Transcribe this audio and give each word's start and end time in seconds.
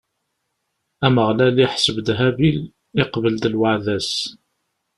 Ameɣlal 1.05 1.57
iḥseb 1.65 1.97
Habil, 2.19 2.59
iqbel-d 3.01 3.43
lweɛda-s. 3.53 4.11